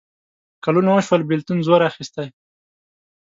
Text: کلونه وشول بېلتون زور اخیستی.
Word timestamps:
کلونه 0.63 0.89
وشول 0.93 1.21
بېلتون 1.29 1.57
زور 1.67 1.81
اخیستی. 1.89 2.27